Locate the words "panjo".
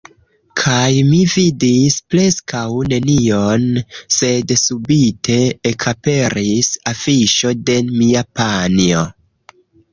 8.43-9.09